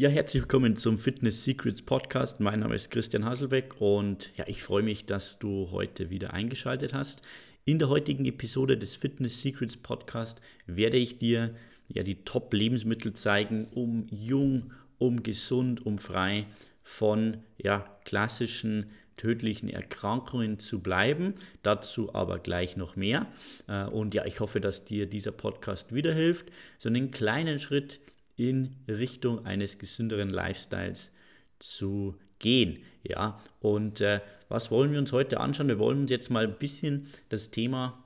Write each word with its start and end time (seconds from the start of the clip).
Ja, 0.00 0.08
herzlich 0.08 0.44
willkommen 0.44 0.76
zum 0.76 0.96
Fitness 0.96 1.44
Secrets 1.44 1.82
Podcast. 1.82 2.40
Mein 2.40 2.60
Name 2.60 2.74
ist 2.74 2.90
Christian 2.90 3.26
Hasselbeck 3.26 3.82
und 3.82 4.34
ja, 4.34 4.46
ich 4.48 4.62
freue 4.62 4.82
mich, 4.82 5.04
dass 5.04 5.38
du 5.38 5.68
heute 5.72 6.08
wieder 6.08 6.32
eingeschaltet 6.32 6.94
hast. 6.94 7.20
In 7.66 7.78
der 7.78 7.90
heutigen 7.90 8.24
Episode 8.24 8.78
des 8.78 8.96
Fitness 8.96 9.42
Secrets 9.42 9.76
Podcast 9.76 10.40
werde 10.64 10.96
ich 10.96 11.18
dir 11.18 11.54
ja 11.88 12.02
die 12.02 12.24
Top 12.24 12.54
Lebensmittel 12.54 13.12
zeigen, 13.12 13.66
um 13.74 14.06
jung, 14.10 14.72
um 14.96 15.22
gesund, 15.22 15.84
um 15.84 15.98
frei 15.98 16.46
von 16.82 17.36
ja, 17.58 17.84
klassischen 18.06 18.86
tödlichen 19.18 19.68
Erkrankungen 19.68 20.58
zu 20.58 20.80
bleiben. 20.80 21.34
Dazu 21.62 22.14
aber 22.14 22.38
gleich 22.38 22.74
noch 22.74 22.96
mehr. 22.96 23.26
Äh, 23.68 23.84
und 23.84 24.14
ja, 24.14 24.24
ich 24.24 24.40
hoffe, 24.40 24.62
dass 24.62 24.86
dir 24.86 25.04
dieser 25.04 25.32
Podcast 25.32 25.94
wieder 25.94 26.14
hilft, 26.14 26.46
so 26.78 26.88
einen 26.88 27.10
kleinen 27.10 27.58
Schritt 27.58 28.00
in 28.40 28.76
Richtung 28.88 29.44
eines 29.44 29.78
gesünderen 29.78 30.30
Lifestyles 30.30 31.12
zu 31.58 32.16
gehen. 32.38 32.78
Ja, 33.02 33.38
und 33.60 34.00
äh, 34.00 34.20
was 34.48 34.70
wollen 34.70 34.92
wir 34.92 34.98
uns 34.98 35.12
heute 35.12 35.40
anschauen? 35.40 35.68
Wir 35.68 35.78
wollen 35.78 36.00
uns 36.00 36.10
jetzt 36.10 36.30
mal 36.30 36.44
ein 36.44 36.58
bisschen 36.58 37.06
das 37.28 37.50
Thema 37.50 38.02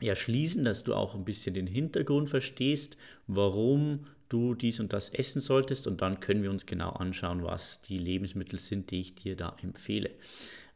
erschließen, 0.00 0.62
dass 0.64 0.84
du 0.84 0.94
auch 0.94 1.14
ein 1.14 1.24
bisschen 1.24 1.54
den 1.54 1.66
Hintergrund 1.66 2.30
verstehst, 2.30 2.96
warum 3.26 4.06
du 4.28 4.54
dies 4.54 4.78
und 4.78 4.92
das 4.92 5.08
essen 5.08 5.40
solltest 5.40 5.86
und 5.86 6.00
dann 6.00 6.20
können 6.20 6.42
wir 6.42 6.50
uns 6.50 6.66
genau 6.66 6.90
anschauen, 6.90 7.42
was 7.42 7.80
die 7.82 7.98
Lebensmittel 7.98 8.58
sind, 8.58 8.90
die 8.90 9.00
ich 9.00 9.14
dir 9.16 9.36
da 9.36 9.56
empfehle. 9.62 10.10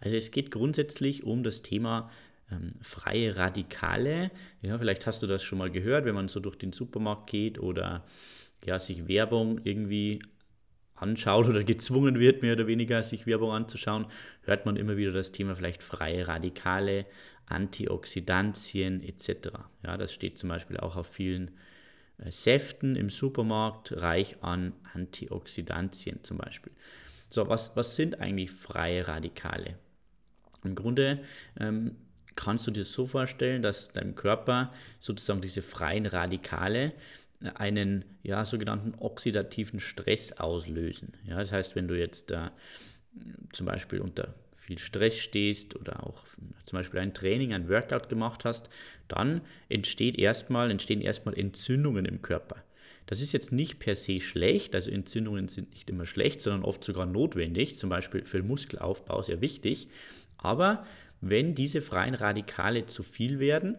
Also 0.00 0.16
es 0.16 0.30
geht 0.30 0.50
grundsätzlich 0.50 1.24
um 1.24 1.42
das 1.44 1.62
Thema 1.62 2.10
ähm, 2.50 2.70
freie 2.80 3.36
Radikale. 3.36 4.30
Ja, 4.62 4.78
vielleicht 4.78 5.06
hast 5.06 5.22
du 5.22 5.26
das 5.26 5.42
schon 5.42 5.58
mal 5.58 5.70
gehört, 5.70 6.04
wenn 6.04 6.14
man 6.14 6.28
so 6.28 6.40
durch 6.40 6.56
den 6.56 6.72
Supermarkt 6.72 7.30
geht 7.30 7.58
oder 7.58 8.04
ja, 8.64 8.78
sich 8.78 9.08
Werbung 9.08 9.60
irgendwie 9.64 10.20
anschaut 10.94 11.46
oder 11.46 11.64
gezwungen 11.64 12.18
wird, 12.18 12.42
mehr 12.42 12.54
oder 12.54 12.66
weniger 12.66 13.02
sich 13.02 13.26
Werbung 13.26 13.52
anzuschauen, 13.52 14.06
hört 14.42 14.66
man 14.66 14.76
immer 14.76 14.96
wieder 14.96 15.12
das 15.12 15.32
Thema 15.32 15.56
vielleicht 15.56 15.82
freie 15.82 16.28
Radikale, 16.28 17.06
Antioxidantien 17.46 19.02
etc. 19.02 19.48
Ja, 19.84 19.96
das 19.96 20.12
steht 20.12 20.38
zum 20.38 20.50
Beispiel 20.50 20.76
auch 20.76 20.96
auf 20.96 21.08
vielen 21.08 21.52
äh, 22.18 22.30
Säften 22.30 22.96
im 22.96 23.10
Supermarkt, 23.10 23.92
reich 23.96 24.36
an 24.42 24.72
Antioxidantien 24.94 26.22
zum 26.22 26.38
Beispiel. 26.38 26.72
So, 27.30 27.48
was, 27.48 27.76
was 27.76 27.96
sind 27.96 28.20
eigentlich 28.20 28.50
freie 28.50 29.06
Radikale? 29.06 29.76
Im 30.64 30.74
Grunde 30.74 31.20
ähm, 31.58 31.96
kannst 32.36 32.66
du 32.66 32.70
dir 32.70 32.84
so 32.84 33.06
vorstellen, 33.06 33.62
dass 33.62 33.90
dein 33.90 34.14
Körper 34.14 34.72
sozusagen 35.00 35.40
diese 35.40 35.62
freien 35.62 36.06
Radikale 36.06 36.92
einen 37.54 38.04
ja, 38.22 38.44
sogenannten 38.44 38.94
oxidativen 38.98 39.80
Stress 39.80 40.32
auslösen. 40.32 41.14
Ja, 41.26 41.38
das 41.38 41.52
heißt, 41.52 41.74
wenn 41.76 41.88
du 41.88 41.98
jetzt 41.98 42.30
äh, 42.30 42.50
zum 43.52 43.66
Beispiel 43.66 44.00
unter 44.00 44.34
viel 44.56 44.78
Stress 44.78 45.16
stehst 45.16 45.74
oder 45.74 46.06
auch 46.06 46.24
zum 46.64 46.78
Beispiel 46.78 47.00
ein 47.00 47.14
Training, 47.14 47.52
ein 47.52 47.68
Workout 47.68 48.08
gemacht 48.08 48.44
hast, 48.44 48.68
dann 49.08 49.40
entsteht 49.68 50.18
erstmal, 50.18 50.70
entstehen 50.70 51.00
erstmal 51.00 51.36
Entzündungen 51.36 52.04
im 52.04 52.22
Körper. 52.22 52.62
Das 53.06 53.20
ist 53.20 53.32
jetzt 53.32 53.50
nicht 53.50 53.80
per 53.80 53.96
se 53.96 54.20
schlecht, 54.20 54.74
also 54.74 54.90
Entzündungen 54.90 55.48
sind 55.48 55.72
nicht 55.72 55.90
immer 55.90 56.06
schlecht, 56.06 56.42
sondern 56.42 56.62
oft 56.62 56.84
sogar 56.84 57.06
notwendig, 57.06 57.78
zum 57.78 57.90
Beispiel 57.90 58.24
für 58.24 58.42
Muskelaufbau 58.42 59.22
sehr 59.22 59.40
wichtig. 59.40 59.88
Aber 60.36 60.86
wenn 61.20 61.54
diese 61.54 61.82
freien 61.82 62.14
Radikale 62.14 62.86
zu 62.86 63.02
viel 63.02 63.40
werden, 63.40 63.76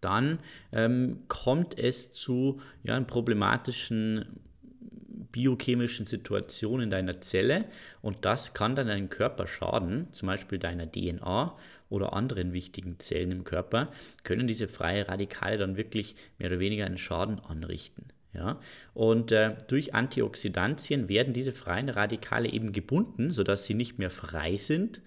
dann 0.00 0.38
ähm, 0.72 1.24
kommt 1.28 1.78
es 1.78 2.12
zu 2.12 2.60
ja, 2.82 2.98
problematischen 3.00 4.40
biochemischen 5.32 6.06
Situation 6.06 6.80
in 6.80 6.90
deiner 6.90 7.20
Zelle 7.20 7.66
und 8.02 8.24
das 8.24 8.54
kann 8.54 8.74
dann 8.74 8.88
deinen 8.88 9.10
Körper 9.10 9.46
schaden, 9.46 10.08
zum 10.12 10.26
Beispiel 10.26 10.58
deiner 10.58 10.90
DNA 10.90 11.56
oder 11.88 12.12
anderen 12.12 12.52
wichtigen 12.52 12.98
Zellen 12.98 13.30
im 13.30 13.44
Körper, 13.44 13.88
können 14.24 14.46
diese 14.46 14.68
freie 14.68 15.08
Radikale 15.08 15.58
dann 15.58 15.76
wirklich 15.76 16.14
mehr 16.38 16.50
oder 16.50 16.60
weniger 16.60 16.86
einen 16.86 16.98
Schaden 16.98 17.38
anrichten. 17.40 18.06
Ja? 18.32 18.60
Und 18.94 19.32
äh, 19.32 19.56
durch 19.68 19.94
Antioxidantien 19.94 21.08
werden 21.08 21.32
diese 21.32 21.52
freien 21.52 21.88
Radikale 21.88 22.48
eben 22.48 22.72
gebunden, 22.72 23.32
sodass 23.32 23.66
sie 23.66 23.74
nicht 23.74 23.98
mehr 23.98 24.10
frei 24.10 24.56
sind 24.56 25.00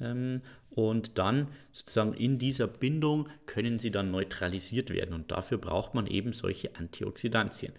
ähm, 0.00 0.40
und 0.70 1.18
dann 1.18 1.48
sozusagen 1.72 2.14
in 2.14 2.38
dieser 2.38 2.66
Bindung 2.66 3.28
können 3.46 3.78
sie 3.78 3.90
dann 3.90 4.10
neutralisiert 4.10 4.90
werden 4.90 5.14
und 5.14 5.30
dafür 5.30 5.58
braucht 5.58 5.94
man 5.94 6.06
eben 6.06 6.32
solche 6.32 6.76
Antioxidantien. 6.76 7.72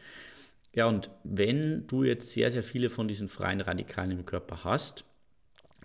Ja, 0.73 0.85
und 0.87 1.09
wenn 1.23 1.87
du 1.87 2.03
jetzt 2.03 2.31
sehr, 2.31 2.51
sehr 2.51 2.63
viele 2.63 2.89
von 2.89 3.07
diesen 3.07 3.27
freien 3.27 3.61
Radikalen 3.61 4.11
im 4.11 4.25
Körper 4.25 4.63
hast, 4.63 5.05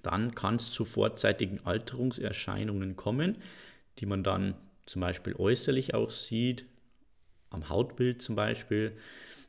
dann 0.02 0.34
kann 0.34 0.56
es 0.56 0.70
zu 0.70 0.84
vorzeitigen 0.84 1.60
Alterungserscheinungen 1.64 2.94
kommen, 2.96 3.38
die 3.98 4.06
man 4.06 4.22
dann 4.22 4.54
zum 4.84 5.00
Beispiel 5.00 5.34
äußerlich 5.34 5.94
auch 5.94 6.10
sieht, 6.10 6.64
am 7.50 7.68
Hautbild 7.68 8.22
zum 8.22 8.36
Beispiel. 8.36 8.96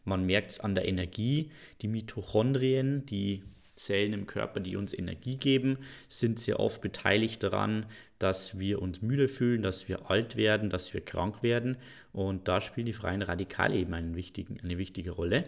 Man 0.03 0.25
merkt 0.25 0.51
es 0.51 0.59
an 0.59 0.73
der 0.73 0.87
Energie, 0.87 1.51
die 1.81 1.87
Mitochondrien, 1.87 3.05
die 3.05 3.43
Zellen 3.77 4.13
im 4.13 4.27
Körper, 4.27 4.59
die 4.59 4.75
uns 4.75 4.93
Energie 4.93 5.37
geben, 5.37 5.77
sind 6.09 6.39
sehr 6.39 6.59
oft 6.59 6.81
beteiligt 6.81 7.41
daran, 7.43 7.85
dass 8.19 8.59
wir 8.59 8.81
uns 8.81 9.01
müde 9.01 9.27
fühlen, 9.27 9.61
dass 9.61 9.87
wir 9.87 10.09
alt 10.09 10.35
werden, 10.35 10.69
dass 10.69 10.93
wir 10.93 11.01
krank 11.01 11.43
werden. 11.43 11.77
Und 12.11 12.47
da 12.47 12.59
spielen 12.61 12.87
die 12.87 12.93
freien 12.93 13.21
Radikale 13.21 13.75
eben 13.75 13.93
eine 13.93 14.15
wichtige 14.15 15.11
Rolle 15.11 15.45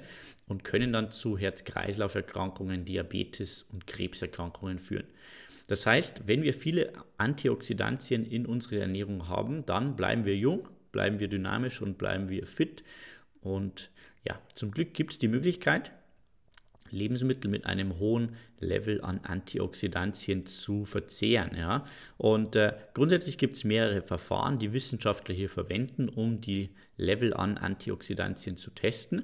und 0.48 0.64
können 0.64 0.94
dann 0.94 1.12
zu 1.12 1.38
Herz-Kreislauf-Erkrankungen, 1.38 2.86
Diabetes 2.86 3.66
und 3.72 3.88
Krebserkrankungen 3.88 4.80
führen. 4.80 5.08
Das 5.68 5.86
heißt, 5.86 6.24
wenn 6.26 6.42
wir 6.42 6.54
viele 6.54 6.94
Antioxidantien 7.18 8.26
in 8.26 8.46
unserer 8.46 8.82
Ernährung 8.82 9.28
haben, 9.28 9.66
dann 9.66 9.96
bleiben 9.96 10.26
wir 10.26 10.36
jung, 10.36 10.68
bleiben 10.92 11.20
wir 11.20 11.28
dynamisch 11.28 11.82
und 11.82 11.98
bleiben 11.98 12.30
wir 12.30 12.48
fit. 12.48 12.84
Und 13.42 13.92
ja, 14.28 14.42
zum 14.56 14.72
Glück 14.72 14.94
gibt 14.94 15.14
es 15.14 15.20
die 15.20 15.28
Möglichkeit, 15.28 15.92
Lebensmittel 16.92 17.50
mit 17.50 17.66
einem 17.66 18.00
hohen 18.00 18.36
Level 18.60 19.02
an 19.02 19.20
Antioxidantien 19.24 20.46
zu 20.46 20.86
verzehren. 20.86 21.56
Ja? 21.58 21.86
Und 22.18 22.56
äh, 22.56 22.74
grundsätzlich 22.94 23.38
gibt 23.38 23.58
es 23.58 23.64
mehrere 23.64 24.02
Verfahren, 24.02 24.60
die 24.60 24.74
Wissenschaftler 24.74 25.36
hier 25.36 25.50
verwenden, 25.50 26.10
um 26.10 26.42
die 26.42 26.70
Level 26.98 27.34
an 27.34 27.58
Antioxidantien 27.58 28.58
zu 28.58 28.72
testen. 28.72 29.24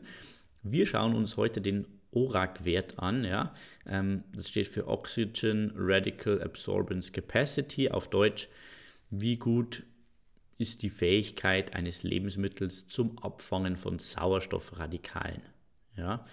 Wir 0.64 0.86
schauen 0.86 1.16
uns 1.16 1.38
heute 1.38 1.62
den 1.62 1.86
ORAC-Wert 2.12 2.98
an. 2.98 3.24
Ja? 3.24 3.54
Ähm, 3.86 4.24
das 4.34 4.50
steht 4.50 4.68
für 4.68 4.88
Oxygen 4.88 5.74
Radical 5.76 6.42
Absorbance 6.42 7.12
Capacity, 7.12 7.90
auf 7.90 8.10
Deutsch, 8.10 8.50
wie 9.10 9.38
gut 9.38 9.84
ist 10.58 10.84
die 10.84 10.90
Fähigkeit 10.90 11.76
eines 11.76 12.04
Lebensmittels 12.04 12.88
zum 12.88 13.20
Abfangen 13.20 13.76
von 13.76 14.00
Sauerstoffradikalen. 14.00 15.42
Ja? 15.98 16.26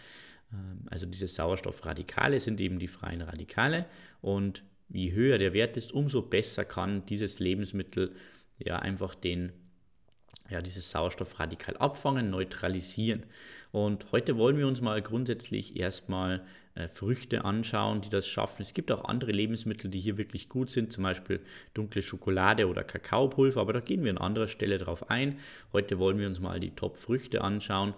Ähm, 0.52 0.86
also 0.90 1.06
diese 1.06 1.28
Sauerstoffradikale 1.28 2.40
sind 2.40 2.60
eben 2.60 2.78
die 2.78 2.88
freien 2.88 3.22
Radikale 3.22 3.86
und 4.20 4.62
je 4.88 5.12
höher 5.12 5.38
der 5.38 5.52
Wert 5.52 5.76
ist, 5.76 5.92
umso 5.92 6.22
besser 6.22 6.64
kann 6.64 7.06
dieses 7.06 7.38
Lebensmittel 7.38 8.14
ja 8.58 8.78
einfach 8.78 9.14
den 9.14 9.52
ja, 10.50 10.60
dieses 10.60 10.90
Sauerstoffradikal 10.90 11.76
abfangen, 11.76 12.30
neutralisieren. 12.30 13.24
Und 13.70 14.12
heute 14.12 14.36
wollen 14.36 14.58
wir 14.58 14.66
uns 14.66 14.80
mal 14.80 15.00
grundsätzlich 15.00 15.76
erstmal 15.76 16.44
äh, 16.74 16.88
Früchte 16.88 17.44
anschauen, 17.44 18.00
die 18.00 18.08
das 18.08 18.26
schaffen. 18.26 18.62
Es 18.62 18.74
gibt 18.74 18.90
auch 18.90 19.04
andere 19.04 19.32
Lebensmittel, 19.32 19.90
die 19.90 20.00
hier 20.00 20.16
wirklich 20.16 20.48
gut 20.48 20.70
sind, 20.70 20.92
zum 20.92 21.04
Beispiel 21.04 21.40
dunkle 21.74 22.02
Schokolade 22.02 22.68
oder 22.68 22.84
Kakaopulver, 22.84 23.60
aber 23.60 23.74
da 23.74 23.80
gehen 23.80 24.04
wir 24.04 24.10
an 24.10 24.18
anderer 24.18 24.48
Stelle 24.48 24.78
drauf 24.78 25.10
ein. 25.10 25.38
Heute 25.72 25.98
wollen 25.98 26.18
wir 26.18 26.26
uns 26.26 26.40
mal 26.40 26.60
die 26.60 26.74
Top-Früchte 26.74 27.42
anschauen. 27.42 27.94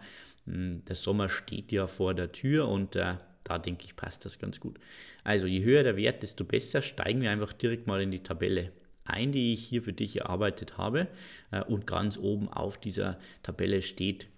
Hm, 0.46 0.84
der 0.86 0.96
Sommer 0.96 1.28
steht 1.28 1.72
ja 1.72 1.86
vor 1.86 2.14
der 2.14 2.32
Tür 2.32 2.68
und 2.68 2.96
äh, 2.96 3.14
da 3.44 3.58
denke 3.58 3.84
ich, 3.84 3.94
passt 3.94 4.24
das 4.24 4.38
ganz 4.38 4.58
gut. 4.58 4.78
Also 5.22 5.46
je 5.46 5.62
höher 5.62 5.82
der 5.82 5.96
Wert, 5.96 6.22
desto 6.22 6.44
besser. 6.44 6.82
Steigen 6.82 7.20
wir 7.20 7.30
einfach 7.30 7.52
direkt 7.52 7.86
mal 7.86 8.00
in 8.00 8.10
die 8.10 8.22
Tabelle 8.22 8.72
ein, 9.04 9.32
die 9.32 9.52
ich 9.52 9.64
hier 9.66 9.82
für 9.82 9.92
dich 9.92 10.20
erarbeitet 10.20 10.78
habe. 10.78 11.08
Äh, 11.50 11.62
und 11.64 11.86
ganz 11.86 12.18
oben 12.18 12.48
auf 12.48 12.78
dieser 12.78 13.18
Tabelle 13.42 13.82
steht 13.82 14.28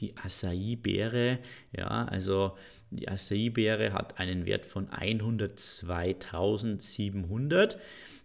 die 0.00 0.16
Acai-Beere. 0.16 1.38
Ja, 1.72 2.04
also 2.04 2.56
die 2.96 3.08
Acai-Beere 3.08 3.92
hat 3.92 4.18
einen 4.18 4.46
Wert 4.46 4.66
von 4.66 4.88
102.700. 4.88 7.76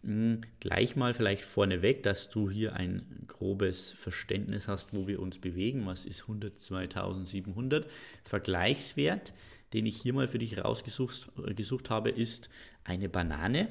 Hm, 0.03 0.41
gleich 0.59 0.95
mal 0.95 1.13
vielleicht 1.13 1.43
vorneweg, 1.43 2.01
dass 2.03 2.29
du 2.29 2.49
hier 2.49 2.75
ein 2.75 3.25
grobes 3.27 3.91
Verständnis 3.91 4.67
hast, 4.67 4.95
wo 4.95 5.07
wir 5.07 5.19
uns 5.19 5.37
bewegen. 5.37 5.85
Was 5.85 6.05
ist 6.05 6.23
102.700? 6.23 7.85
Vergleichswert, 8.23 9.33
den 9.73 9.85
ich 9.85 10.01
hier 10.01 10.13
mal 10.13 10.27
für 10.27 10.39
dich 10.39 10.57
rausgesucht 10.57 11.29
äh, 11.37 11.89
habe, 11.89 12.09
ist 12.09 12.49
eine 12.83 13.09
Banane. 13.09 13.67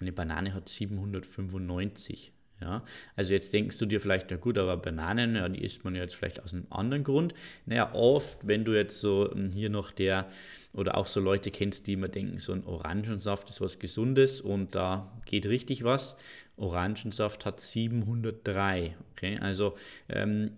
Eine 0.00 0.12
Banane 0.12 0.54
hat 0.54 0.68
795. 0.68 2.32
Ja, 2.60 2.84
also 3.16 3.32
jetzt 3.32 3.52
denkst 3.52 3.78
du 3.78 3.86
dir 3.86 4.00
vielleicht, 4.00 4.30
na 4.30 4.36
gut, 4.36 4.56
aber 4.58 4.76
Bananen, 4.76 5.34
ja, 5.34 5.48
die 5.48 5.62
isst 5.62 5.84
man 5.84 5.94
ja 5.94 6.02
jetzt 6.02 6.14
vielleicht 6.14 6.42
aus 6.42 6.52
einem 6.52 6.66
anderen 6.70 7.04
Grund. 7.04 7.34
Naja, 7.66 7.92
oft, 7.92 8.46
wenn 8.46 8.64
du 8.64 8.72
jetzt 8.72 9.00
so 9.00 9.30
hm, 9.30 9.52
hier 9.52 9.70
noch 9.70 9.90
der 9.90 10.30
oder 10.72 10.96
auch 10.96 11.06
so 11.06 11.20
Leute 11.20 11.50
kennst, 11.50 11.86
die 11.86 11.94
immer 11.94 12.08
denken, 12.08 12.38
so 12.38 12.52
ein 12.52 12.64
Orangensaft 12.64 13.50
ist 13.50 13.60
was 13.60 13.78
Gesundes 13.78 14.40
und 14.40 14.74
da 14.74 15.12
geht 15.26 15.46
richtig 15.46 15.84
was. 15.84 16.16
Orangensaft 16.56 17.44
hat 17.44 17.60
703. 17.60 18.96
Okay, 19.12 19.38
also 19.40 19.76
ähm, 20.08 20.52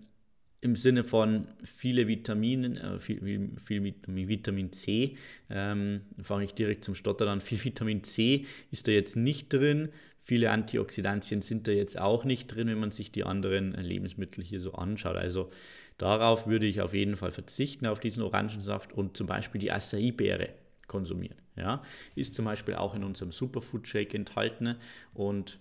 im 0.59 0.75
Sinne 0.75 1.03
von 1.03 1.47
viele 1.63 2.07
Vitaminen, 2.07 2.77
äh, 2.77 2.99
viel, 2.99 3.19
viel, 3.63 3.83
Vitamin, 3.83 4.27
Vitamin 4.27 4.71
C, 4.71 5.15
ähm, 5.49 6.01
fange 6.21 6.45
ich 6.45 6.53
direkt 6.53 6.83
zum 6.83 6.95
Stottern 6.95 7.27
an. 7.27 7.41
Viel 7.47 7.63
Vitamin 7.63 8.03
C 8.03 8.45
ist 8.71 8.87
da 8.87 8.91
jetzt 8.91 9.15
nicht 9.15 9.53
drin. 9.53 9.89
Viele 10.17 10.51
Antioxidantien 10.51 11.41
sind 11.41 11.67
da 11.67 11.71
jetzt 11.71 11.99
auch 11.99 12.25
nicht 12.25 12.47
drin, 12.47 12.67
wenn 12.67 12.79
man 12.79 12.91
sich 12.91 13.11
die 13.11 13.23
anderen 13.23 13.73
Lebensmittel 13.73 14.43
hier 14.43 14.59
so 14.59 14.73
anschaut. 14.73 15.15
Also 15.15 15.51
darauf 15.97 16.47
würde 16.47 16.65
ich 16.65 16.81
auf 16.81 16.93
jeden 16.93 17.15
Fall 17.15 17.31
verzichten, 17.31 17.85
auf 17.85 17.99
diesen 17.99 18.23
Orangensaft 18.23 18.93
und 18.93 19.15
zum 19.15 19.27
Beispiel 19.27 19.61
die 19.61 19.71
Acai-Beere 19.71 20.49
konsumieren. 20.87 21.37
Ja? 21.55 21.83
Ist 22.15 22.33
zum 22.33 22.45
Beispiel 22.45 22.75
auch 22.75 22.95
in 22.95 23.03
unserem 23.03 23.31
Superfood 23.31 23.87
Shake 23.87 24.15
enthalten 24.15 24.75
und 25.13 25.59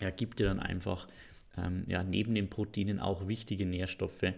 ja, 0.00 0.10
gibt 0.10 0.38
dir 0.38 0.46
dann 0.46 0.60
einfach 0.60 1.06
ähm, 1.56 1.84
ja, 1.86 2.02
neben 2.02 2.34
den 2.34 2.48
Proteinen 2.48 3.00
auch 3.00 3.28
wichtige 3.28 3.66
Nährstoffe 3.66 4.32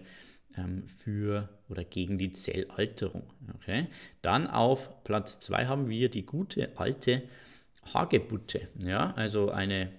ähm, 0.57 0.83
für 0.87 1.49
oder 1.69 1.83
gegen 1.83 2.17
die 2.17 2.31
Zellalterung. 2.31 3.23
Okay? 3.55 3.87
Dann 4.21 4.47
auf 4.47 5.03
Platz 5.03 5.39
2 5.39 5.65
haben 5.65 5.89
wir 5.89 6.09
die 6.09 6.25
gute 6.25 6.77
alte 6.77 7.23
Hagebutte. 7.93 8.69
Ja? 8.83 9.13
Also 9.15 9.51
eine 9.51 9.89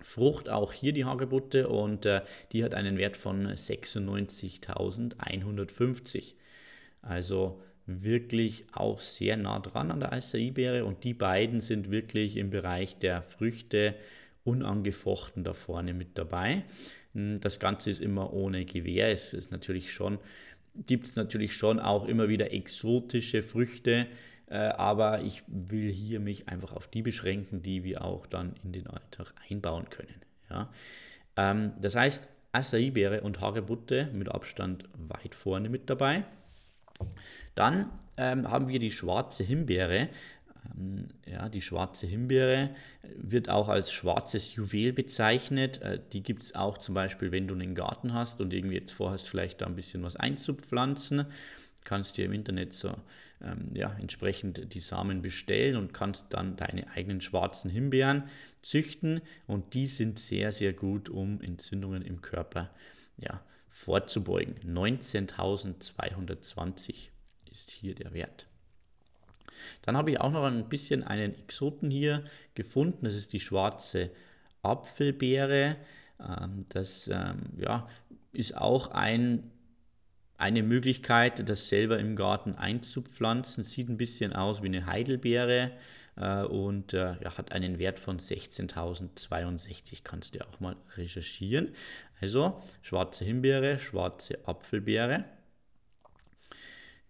Frucht, 0.00 0.48
auch 0.48 0.72
hier 0.72 0.92
die 0.92 1.04
Hagebutte, 1.04 1.68
und 1.68 2.06
äh, 2.06 2.22
die 2.52 2.64
hat 2.64 2.74
einen 2.74 2.96
Wert 2.98 3.16
von 3.16 3.48
96.150. 3.48 6.34
Also 7.02 7.60
wirklich 7.86 8.64
auch 8.72 9.00
sehr 9.00 9.36
nah 9.36 9.58
dran 9.58 9.90
an 9.90 9.98
der 10.00 10.12
Acai-Beere 10.12 10.84
und 10.84 11.04
die 11.04 11.14
beiden 11.14 11.60
sind 11.60 11.90
wirklich 11.90 12.36
im 12.36 12.50
Bereich 12.50 12.98
der 12.98 13.22
Früchte 13.22 13.94
unangefochten 14.44 15.44
da 15.44 15.54
vorne 15.54 15.94
mit 15.94 16.18
dabei. 16.18 16.64
Hm, 17.14 17.40
das 17.40 17.60
Ganze 17.60 17.90
ist 17.90 18.00
immer 18.00 18.32
ohne 18.32 18.64
Gewehr. 18.64 19.10
Es 19.10 19.32
ist 19.32 19.50
natürlich 19.50 19.92
schon, 19.92 20.18
gibt 20.86 21.08
es 21.08 21.16
natürlich 21.16 21.56
schon 21.56 21.78
auch 21.80 22.06
immer 22.06 22.28
wieder 22.28 22.52
exotische 22.52 23.42
Früchte, 23.42 24.06
äh, 24.46 24.56
aber 24.56 25.22
ich 25.22 25.42
will 25.46 25.90
hier 25.90 26.20
mich 26.20 26.48
einfach 26.48 26.72
auf 26.72 26.88
die 26.88 27.02
beschränken, 27.02 27.62
die 27.62 27.84
wir 27.84 28.04
auch 28.04 28.26
dann 28.26 28.54
in 28.64 28.72
den 28.72 28.86
Alltag 28.86 29.32
einbauen 29.48 29.88
können. 29.90 30.20
Ja? 30.50 30.70
Ähm, 31.36 31.72
das 31.80 31.94
heißt, 31.94 32.28
Acai-Beere 32.52 33.22
und 33.22 33.40
Hagebutte 33.40 34.10
mit 34.12 34.28
Abstand 34.30 34.84
weit 34.94 35.34
vorne 35.34 35.70
mit 35.70 35.88
dabei. 35.88 36.24
Dann 37.54 37.90
ähm, 38.16 38.50
haben 38.50 38.68
wir 38.68 38.78
die 38.78 38.90
schwarze 38.90 39.42
Himbeere. 39.42 40.08
Ähm, 40.70 41.08
ja, 41.26 41.48
die 41.48 41.62
schwarze 41.62 42.06
Himbeere 42.06 42.70
wird 43.16 43.48
auch 43.48 43.68
als 43.68 43.92
schwarzes 43.92 44.54
Juwel 44.54 44.92
bezeichnet. 44.92 45.80
Äh, 45.82 46.00
die 46.12 46.22
gibt 46.22 46.42
es 46.42 46.54
auch 46.54 46.78
zum 46.78 46.94
Beispiel, 46.94 47.32
wenn 47.32 47.48
du 47.48 47.54
einen 47.54 47.74
Garten 47.74 48.14
hast 48.14 48.40
und 48.40 48.52
irgendwie 48.52 48.76
jetzt 48.76 48.92
vorhast, 48.92 49.28
vielleicht 49.28 49.60
da 49.60 49.66
ein 49.66 49.76
bisschen 49.76 50.02
was 50.02 50.16
einzupflanzen. 50.16 51.26
Kannst 51.84 52.16
dir 52.16 52.26
im 52.26 52.32
Internet 52.32 52.74
so 52.74 52.94
ähm, 53.42 53.70
ja, 53.74 53.94
entsprechend 53.98 54.72
die 54.74 54.80
Samen 54.80 55.22
bestellen 55.22 55.76
und 55.76 55.92
kannst 55.92 56.26
dann 56.30 56.56
deine 56.56 56.88
eigenen 56.90 57.20
schwarzen 57.20 57.70
Himbeeren 57.70 58.24
züchten. 58.62 59.20
Und 59.46 59.74
die 59.74 59.88
sind 59.88 60.20
sehr, 60.20 60.52
sehr 60.52 60.72
gut, 60.72 61.08
um 61.08 61.40
Entzündungen 61.40 62.02
im 62.02 62.20
Körper 62.22 62.70
ja, 63.16 63.42
vorzubeugen. 63.68 64.56
19.220 64.64 67.08
ist 67.50 67.70
hier 67.70 67.94
der 67.94 68.12
Wert. 68.12 68.46
Dann 69.82 69.96
habe 69.96 70.10
ich 70.10 70.20
auch 70.20 70.30
noch 70.30 70.44
ein 70.44 70.68
bisschen 70.68 71.02
einen 71.04 71.34
Exoten 71.34 71.90
hier 71.90 72.24
gefunden. 72.54 73.04
Das 73.04 73.14
ist 73.14 73.32
die 73.32 73.40
schwarze 73.40 74.10
Apfelbeere. 74.62 75.76
Ähm, 76.20 76.66
das 76.68 77.08
ähm, 77.08 77.40
ja, 77.58 77.88
ist 78.32 78.56
auch 78.56 78.90
ein, 78.90 79.50
eine 80.38 80.62
Möglichkeit, 80.62 81.48
das 81.48 81.68
selber 81.68 81.98
im 81.98 82.16
Garten 82.16 82.54
einzupflanzen. 82.54 83.64
Sieht 83.64 83.88
ein 83.88 83.98
bisschen 83.98 84.32
aus 84.32 84.62
wie 84.62 84.66
eine 84.66 84.86
Heidelbeere 84.86 85.72
äh, 86.16 86.42
und 86.42 86.94
äh, 86.94 87.16
ja, 87.22 87.36
hat 87.36 87.52
einen 87.52 87.78
Wert 87.78 87.98
von 87.98 88.18
16.062. 88.18 90.00
Kannst 90.04 90.34
du 90.34 90.46
auch 90.46 90.60
mal 90.60 90.76
recherchieren. 90.96 91.74
Also 92.20 92.62
schwarze 92.82 93.24
Himbeere, 93.24 93.78
schwarze 93.78 94.38
Apfelbeere. 94.46 95.24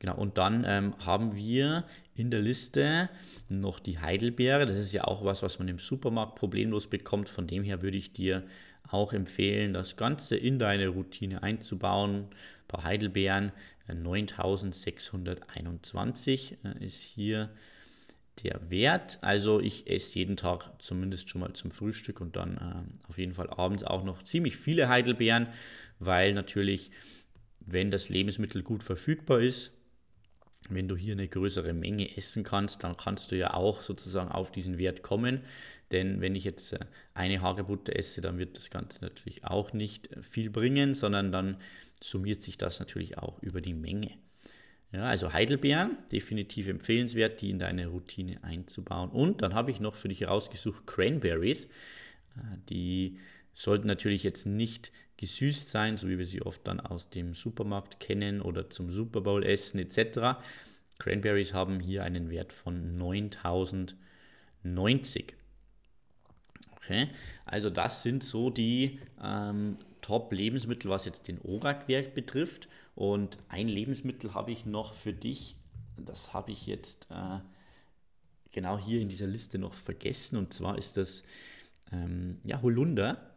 Genau, 0.02 0.16
und 0.16 0.36
dann 0.36 0.64
ähm, 0.66 0.94
haben 0.98 1.34
wir 1.36 1.84
in 2.16 2.32
der 2.32 2.40
Liste 2.40 3.08
noch 3.48 3.78
die 3.78 4.00
Heidelbeere. 4.00 4.66
Das 4.66 4.76
ist 4.76 4.92
ja 4.92 5.04
auch 5.04 5.24
was, 5.24 5.44
was 5.44 5.60
man 5.60 5.68
im 5.68 5.78
Supermarkt 5.78 6.34
problemlos 6.34 6.88
bekommt. 6.88 7.28
Von 7.28 7.46
dem 7.46 7.62
her 7.62 7.82
würde 7.82 7.98
ich 7.98 8.12
dir 8.12 8.42
auch 8.88 9.12
empfehlen, 9.12 9.72
das 9.72 9.96
Ganze 9.96 10.34
in 10.34 10.58
deine 10.58 10.88
Routine 10.88 11.44
einzubauen. 11.44 12.22
Ein 12.22 12.30
paar 12.66 12.82
Heidelbeeren, 12.82 13.52
9621 13.86 16.58
äh, 16.64 16.68
äh, 16.68 16.84
ist 16.84 16.98
hier 16.98 17.50
der 18.42 18.70
Wert. 18.70 19.20
Also 19.20 19.60
ich 19.60 19.88
esse 19.88 20.18
jeden 20.18 20.36
Tag 20.36 20.68
zumindest 20.80 21.30
schon 21.30 21.42
mal 21.42 21.52
zum 21.52 21.70
Frühstück 21.70 22.20
und 22.20 22.34
dann 22.34 22.56
äh, 22.56 22.82
auf 23.08 23.18
jeden 23.18 23.34
Fall 23.34 23.50
abends 23.50 23.84
auch 23.84 24.02
noch 24.02 24.24
ziemlich 24.24 24.56
viele 24.56 24.88
Heidelbeeren, 24.88 25.46
weil 26.00 26.34
natürlich, 26.34 26.90
wenn 27.60 27.92
das 27.92 28.08
Lebensmittel 28.08 28.64
gut 28.64 28.82
verfügbar 28.82 29.38
ist, 29.38 29.70
wenn 30.68 30.88
du 30.88 30.96
hier 30.96 31.12
eine 31.12 31.28
größere 31.28 31.72
Menge 31.72 32.16
essen 32.16 32.44
kannst, 32.44 32.84
dann 32.84 32.96
kannst 32.96 33.32
du 33.32 33.36
ja 33.36 33.54
auch 33.54 33.82
sozusagen 33.82 34.30
auf 34.30 34.52
diesen 34.52 34.78
Wert 34.78 35.02
kommen. 35.02 35.40
Denn 35.90 36.20
wenn 36.20 36.34
ich 36.34 36.44
jetzt 36.44 36.72
äh, 36.72 36.80
eine 37.14 37.40
Hagebutte 37.42 37.94
esse, 37.94 38.20
dann 38.20 38.38
wird 38.38 38.56
das 38.56 38.70
Ganze 38.70 39.02
natürlich 39.02 39.44
auch 39.44 39.72
nicht 39.72 40.10
äh, 40.12 40.22
viel 40.22 40.50
bringen, 40.50 40.94
sondern 40.94 41.32
dann 41.32 41.56
summiert 42.02 42.42
sich 42.42 42.58
das 42.58 42.80
natürlich 42.80 43.18
auch 43.18 43.42
über 43.42 43.60
die 43.60 43.74
Menge. 43.74 44.10
Ja, 44.92 45.04
also 45.04 45.32
Heidelbeeren, 45.32 45.96
definitiv 46.10 46.68
empfehlenswert, 46.68 47.40
die 47.40 47.50
in 47.50 47.58
deine 47.58 47.86
Routine 47.86 48.42
einzubauen. 48.44 49.10
Und 49.10 49.40
dann 49.42 49.54
habe 49.54 49.70
ich 49.70 49.80
noch 49.80 49.94
für 49.94 50.08
dich 50.08 50.26
rausgesucht 50.26 50.86
Cranberries. 50.86 51.66
Äh, 52.36 52.58
die 52.68 53.18
sollten 53.54 53.86
natürlich 53.86 54.22
jetzt 54.22 54.46
nicht 54.46 54.92
gesüßt 55.22 55.70
sein, 55.70 55.96
so 55.96 56.08
wie 56.08 56.18
wir 56.18 56.26
sie 56.26 56.42
oft 56.42 56.66
dann 56.66 56.80
aus 56.80 57.08
dem 57.08 57.32
Supermarkt 57.32 58.00
kennen 58.00 58.42
oder 58.42 58.68
zum 58.70 58.90
Super 58.90 59.20
Bowl 59.20 59.44
essen 59.44 59.78
etc. 59.78 60.42
Cranberries 60.98 61.54
haben 61.54 61.78
hier 61.78 62.02
einen 62.02 62.28
Wert 62.28 62.52
von 62.52 62.98
9090. 62.98 65.36
Okay, 66.74 67.08
also 67.44 67.70
das 67.70 68.02
sind 68.02 68.24
so 68.24 68.50
die 68.50 68.98
ähm, 69.22 69.78
Top-Lebensmittel, 70.00 70.90
was 70.90 71.04
jetzt 71.04 71.28
den 71.28 71.40
ORAC-Wert 71.40 72.16
betrifft. 72.16 72.68
Und 72.96 73.36
ein 73.48 73.68
Lebensmittel 73.68 74.34
habe 74.34 74.50
ich 74.50 74.66
noch 74.66 74.92
für 74.92 75.12
dich, 75.12 75.54
das 75.98 76.34
habe 76.34 76.50
ich 76.50 76.66
jetzt 76.66 77.06
äh, 77.10 77.38
genau 78.50 78.76
hier 78.76 79.00
in 79.00 79.08
dieser 79.08 79.28
Liste 79.28 79.60
noch 79.60 79.74
vergessen. 79.74 80.36
Und 80.36 80.52
zwar 80.52 80.76
ist 80.76 80.96
das 80.96 81.22
ähm, 81.92 82.40
ja, 82.42 82.60
Holunder 82.60 83.31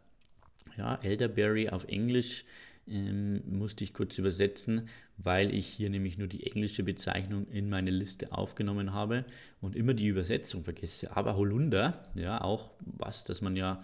ja, 0.76 0.98
Elderberry 1.02 1.68
auf 1.68 1.86
Englisch 1.88 2.44
ähm, 2.88 3.42
musste 3.46 3.84
ich 3.84 3.92
kurz 3.92 4.18
übersetzen, 4.18 4.88
weil 5.16 5.54
ich 5.54 5.66
hier 5.66 5.90
nämlich 5.90 6.18
nur 6.18 6.28
die 6.28 6.46
englische 6.46 6.82
Bezeichnung 6.82 7.48
in 7.48 7.68
meine 7.68 7.90
Liste 7.90 8.32
aufgenommen 8.32 8.92
habe 8.92 9.24
und 9.60 9.74
immer 9.74 9.94
die 9.94 10.06
Übersetzung 10.06 10.64
vergesse. 10.64 11.16
Aber 11.16 11.36
Holunder, 11.36 12.04
ja, 12.14 12.40
auch 12.40 12.74
was, 12.80 13.24
das 13.24 13.40
man 13.40 13.56
ja 13.56 13.82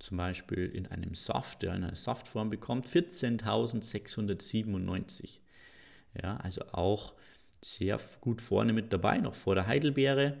zum 0.00 0.16
Beispiel 0.16 0.66
in 0.66 0.86
einem 0.86 1.14
Saft, 1.14 1.62
ja, 1.62 1.74
in 1.74 1.84
einer 1.84 1.94
Saftform 1.94 2.50
bekommt, 2.50 2.88
14.697. 2.88 5.38
Ja, 6.20 6.38
also 6.38 6.62
auch 6.72 7.14
sehr 7.62 8.00
gut 8.20 8.40
vorne 8.40 8.72
mit 8.72 8.92
dabei, 8.92 9.18
noch 9.18 9.34
vor 9.34 9.54
der 9.54 9.66
Heidelbeere 9.66 10.38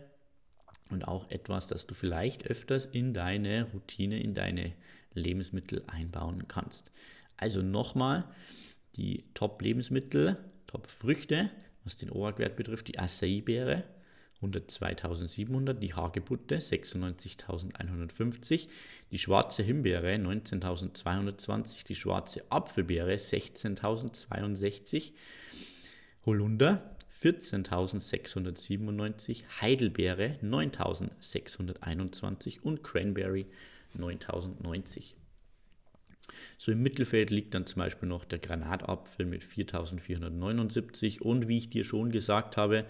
und 0.90 1.06
auch 1.06 1.30
etwas, 1.30 1.66
das 1.68 1.86
du 1.86 1.94
vielleicht 1.94 2.46
öfters 2.46 2.86
in 2.86 3.14
deine 3.14 3.68
Routine, 3.72 4.20
in 4.20 4.34
deine 4.34 4.72
Lebensmittel 5.14 5.84
einbauen 5.86 6.48
kannst. 6.48 6.90
Also 7.36 7.62
nochmal 7.62 8.24
die 8.96 9.24
Top-Lebensmittel, 9.34 10.36
Top-Früchte, 10.66 11.50
was 11.84 11.96
den 11.96 12.10
ORAC-Wert 12.10 12.56
betrifft, 12.56 12.88
die 12.88 12.98
Acai-Beere 12.98 13.84
102.700, 14.42 15.74
die 15.74 15.94
Hagebutte 15.94 16.56
96.150, 16.56 18.66
die 19.10 19.18
schwarze 19.18 19.62
Himbeere 19.62 20.14
19.220, 20.14 21.84
die 21.84 21.94
schwarze 21.94 22.42
Apfelbeere 22.50 23.14
16.062, 23.14 25.12
Holunder 26.24 26.96
14.697, 27.12 29.42
Heidelbeere 29.60 30.38
9.621 30.42 32.60
und 32.60 32.82
Cranberry 32.82 33.44
9090. 33.98 35.16
So 36.58 36.72
im 36.72 36.82
Mittelfeld 36.82 37.30
liegt 37.30 37.54
dann 37.54 37.66
zum 37.66 37.80
Beispiel 37.80 38.08
noch 38.08 38.24
der 38.24 38.38
Granatapfel 38.38 39.26
mit 39.26 39.44
4479 39.44 41.22
und 41.22 41.48
wie 41.48 41.56
ich 41.56 41.70
dir 41.70 41.84
schon 41.84 42.10
gesagt 42.10 42.56
habe, 42.56 42.86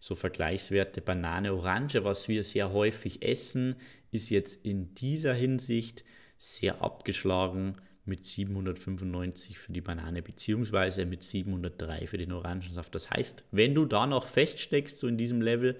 so 0.00 0.14
Vergleichswerte 0.14 1.00
Banane, 1.00 1.52
Orange, 1.52 2.04
was 2.04 2.28
wir 2.28 2.44
sehr 2.44 2.72
häufig 2.72 3.22
essen, 3.22 3.76
ist 4.10 4.30
jetzt 4.30 4.64
in 4.64 4.94
dieser 4.94 5.34
Hinsicht 5.34 6.04
sehr 6.38 6.82
abgeschlagen 6.82 7.76
mit 8.04 8.24
795 8.24 9.58
für 9.58 9.72
die 9.72 9.80
Banane 9.80 10.22
beziehungsweise 10.22 11.04
mit 11.04 11.22
703 11.22 12.06
für 12.06 12.16
den 12.16 12.32
Orangensaft. 12.32 12.94
Das 12.94 13.10
heißt, 13.10 13.44
wenn 13.50 13.74
du 13.74 13.84
da 13.84 14.06
noch 14.06 14.26
feststeckst, 14.26 14.98
so 14.98 15.08
in 15.08 15.18
diesem 15.18 15.42
Level, 15.42 15.76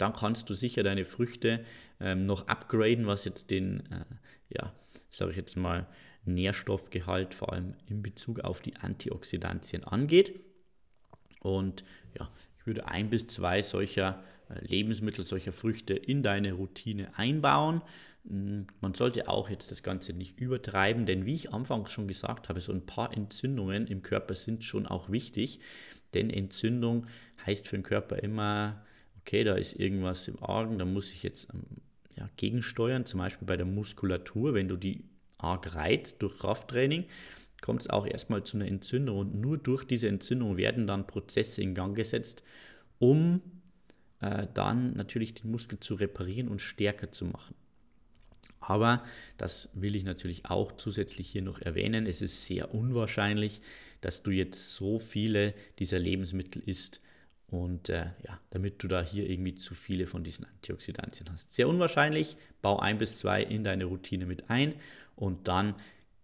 dann 0.00 0.12
kannst 0.12 0.48
du 0.48 0.54
sicher 0.54 0.82
deine 0.82 1.04
Früchte 1.04 1.64
ähm, 2.00 2.26
noch 2.26 2.48
upgraden, 2.48 3.06
was 3.06 3.24
jetzt 3.24 3.50
den, 3.50 3.80
äh, 3.90 4.04
ja, 4.48 4.72
sage 5.10 5.32
ich 5.32 5.36
jetzt 5.36 5.56
mal, 5.56 5.86
Nährstoffgehalt 6.24 7.34
vor 7.34 7.52
allem 7.52 7.74
in 7.86 8.02
Bezug 8.02 8.40
auf 8.40 8.60
die 8.60 8.76
Antioxidantien 8.76 9.84
angeht. 9.84 10.38
Und 11.40 11.84
ja, 12.18 12.30
ich 12.58 12.66
würde 12.66 12.86
ein 12.88 13.10
bis 13.10 13.26
zwei 13.26 13.62
solcher 13.62 14.22
äh, 14.48 14.64
Lebensmittel, 14.64 15.24
solcher 15.24 15.52
Früchte 15.52 15.94
in 15.94 16.22
deine 16.22 16.52
Routine 16.52 17.16
einbauen. 17.18 17.82
Hm, 18.28 18.66
man 18.80 18.94
sollte 18.94 19.28
auch 19.28 19.48
jetzt 19.48 19.70
das 19.70 19.82
Ganze 19.82 20.12
nicht 20.12 20.38
übertreiben, 20.40 21.06
denn 21.06 21.24
wie 21.24 21.34
ich 21.34 21.52
anfangs 21.52 21.90
schon 21.90 22.08
gesagt 22.08 22.48
habe, 22.48 22.60
so 22.60 22.72
ein 22.72 22.86
paar 22.86 23.16
Entzündungen 23.16 23.86
im 23.86 24.02
Körper 24.02 24.34
sind 24.34 24.64
schon 24.64 24.86
auch 24.86 25.10
wichtig. 25.10 25.60
Denn 26.12 26.28
Entzündung 26.28 27.06
heißt 27.46 27.66
für 27.66 27.76
den 27.76 27.82
Körper 27.82 28.16
immer, 28.22 28.84
okay, 29.20 29.44
da 29.44 29.54
ist 29.54 29.74
irgendwas 29.74 30.28
im 30.28 30.42
Argen, 30.42 30.78
da 30.78 30.84
muss 30.84 31.12
ich 31.12 31.22
jetzt 31.22 31.48
ähm, 31.52 31.62
ja, 32.16 32.28
gegensteuern, 32.36 33.06
zum 33.06 33.18
Beispiel 33.18 33.46
bei 33.46 33.56
der 33.56 33.66
Muskulatur, 33.66 34.54
wenn 34.54 34.68
du 34.68 34.76
die 34.76 35.04
arg 35.38 35.74
reizt 35.74 36.20
durch 36.20 36.38
Krafttraining, 36.38 37.04
kommt 37.60 37.82
es 37.82 37.90
auch 37.90 38.06
erstmal 38.06 38.44
zu 38.44 38.56
einer 38.56 38.66
Entzündung 38.66 39.18
und 39.18 39.40
nur 39.40 39.58
durch 39.58 39.84
diese 39.84 40.08
Entzündung 40.08 40.56
werden 40.56 40.86
dann 40.86 41.06
Prozesse 41.06 41.62
in 41.62 41.74
Gang 41.74 41.94
gesetzt, 41.94 42.42
um 42.98 43.40
äh, 44.20 44.46
dann 44.54 44.94
natürlich 44.94 45.34
den 45.34 45.50
Muskel 45.50 45.78
zu 45.80 45.94
reparieren 45.94 46.48
und 46.48 46.60
stärker 46.60 47.12
zu 47.12 47.26
machen. 47.26 47.54
Aber 48.60 49.02
das 49.38 49.70
will 49.72 49.96
ich 49.96 50.04
natürlich 50.04 50.46
auch 50.46 50.72
zusätzlich 50.72 51.30
hier 51.30 51.42
noch 51.42 51.60
erwähnen. 51.60 52.06
Es 52.06 52.22
ist 52.22 52.44
sehr 52.44 52.74
unwahrscheinlich, 52.74 53.62
dass 54.00 54.22
du 54.22 54.30
jetzt 54.30 54.74
so 54.74 54.98
viele 54.98 55.54
dieser 55.78 55.98
Lebensmittel 55.98 56.62
isst 56.64 57.00
und 57.50 57.88
äh, 57.88 58.06
ja, 58.26 58.40
damit 58.50 58.82
du 58.82 58.88
da 58.88 59.02
hier 59.02 59.28
irgendwie 59.28 59.54
zu 59.54 59.74
viele 59.74 60.06
von 60.06 60.22
diesen 60.22 60.46
Antioxidantien 60.46 61.30
hast. 61.32 61.52
Sehr 61.52 61.68
unwahrscheinlich. 61.68 62.36
Bau 62.62 62.78
ein 62.78 62.98
bis 62.98 63.16
zwei 63.16 63.42
in 63.42 63.64
deine 63.64 63.86
Routine 63.86 64.26
mit 64.26 64.50
ein 64.50 64.74
und 65.16 65.48
dann 65.48 65.74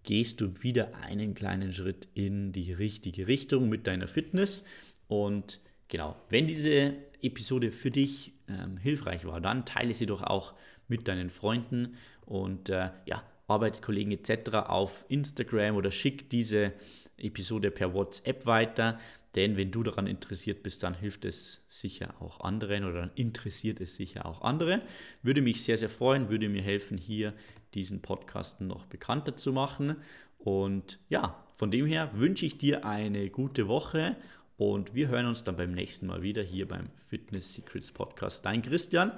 gehst 0.05 0.41
du 0.41 0.63
wieder 0.63 0.95
einen 0.95 1.35
kleinen 1.35 1.73
Schritt 1.73 2.09
in 2.15 2.53
die 2.53 2.73
richtige 2.73 3.27
Richtung 3.27 3.69
mit 3.69 3.87
deiner 3.89 4.07
Fitness. 4.07 4.65
Und 5.09 5.61
genau, 5.89 6.17
wenn 6.31 6.47
diese 6.47 6.95
Episode 7.21 7.73
für 7.73 7.91
dich 7.91 8.33
ähm, 8.49 8.77
hilfreich 8.77 9.25
war, 9.27 9.41
dann 9.41 9.67
teile 9.67 9.95
sie 9.95 10.07
doch 10.07 10.23
auch 10.23 10.55
mit 10.87 11.09
deinen 11.09 11.31
Freunden 11.31 11.97
und 12.25 12.69
äh, 12.69 12.91
ja, 13.07 13.23
Arbeitskollegen 13.49 14.13
etc. 14.13 14.55
auf 14.69 15.05
Instagram 15.09 15.77
oder 15.77 15.91
schick 15.91 16.31
diese 16.31 16.73
Episode 17.19 17.71
per 17.71 17.95
WhatsApp 17.95 18.47
weiter. 18.47 18.99
Denn 19.37 19.57
wenn 19.59 19.71
du 19.71 19.83
daran 19.83 20.07
interessiert 20.07 20.63
bist, 20.63 20.83
dann 20.83 20.95
hilft 20.95 21.27
es 21.27 21.63
sicher 21.69 22.15
auch 22.21 22.41
anderen 22.41 22.85
oder 22.85 23.01
dann 23.01 23.11
interessiert 23.15 23.81
es 23.81 23.95
sicher 23.95 24.25
auch 24.25 24.41
andere. 24.41 24.83
Würde 25.23 25.43
mich 25.43 25.63
sehr, 25.63 25.77
sehr 25.77 25.91
freuen, 25.91 26.31
würde 26.31 26.49
mir 26.49 26.63
helfen, 26.63 26.97
hier 26.97 27.35
diesen 27.75 28.01
Podcast 28.01 28.61
noch 28.63 28.87
bekannter 28.87 29.37
zu 29.37 29.53
machen. 29.53 29.97
Und 30.39 30.99
ja, 31.11 31.45
von 31.53 31.71
dem 31.71 31.87
her 31.87 32.11
wünsche 32.15 32.47
ich 32.47 32.57
dir 32.57 32.87
eine 32.87 33.29
gute 33.29 33.69
Woche 33.69 34.17
und 34.57 34.95
wir 34.95 35.09
hören 35.09 35.27
uns 35.27 35.45
dann 35.45 35.57
beim 35.57 35.73
nächsten 35.73 36.07
Mal 36.07 36.23
wieder 36.23 36.43
hier 36.43 36.67
beim 36.67 36.89
Fitness 36.95 37.55
Secrets 37.55 37.93
Podcast. 37.93 38.45
Dein 38.45 38.63
Christian. 38.63 39.13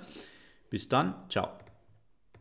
Bis 0.68 0.88
dann. 0.88 1.14
Ciao. 1.28 1.67